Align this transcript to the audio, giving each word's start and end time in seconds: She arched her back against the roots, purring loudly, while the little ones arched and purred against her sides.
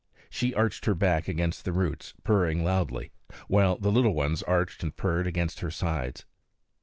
She 0.31 0.55
arched 0.55 0.85
her 0.85 0.95
back 0.95 1.27
against 1.27 1.63
the 1.63 1.71
roots, 1.71 2.15
purring 2.23 2.63
loudly, 2.63 3.11
while 3.47 3.77
the 3.77 3.91
little 3.91 4.15
ones 4.15 4.41
arched 4.41 4.81
and 4.81 4.95
purred 4.97 5.27
against 5.27 5.59
her 5.59 5.69
sides. 5.69 6.25